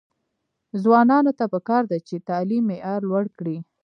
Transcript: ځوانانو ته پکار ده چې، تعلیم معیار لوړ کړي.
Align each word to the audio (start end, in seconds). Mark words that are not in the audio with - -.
ځوانانو 0.81 1.31
ته 1.39 1.45
پکار 1.53 1.83
ده 1.91 1.97
چې، 2.07 2.15
تعلیم 2.29 2.63
معیار 2.69 3.01
لوړ 3.09 3.25
کړي. 3.37 3.57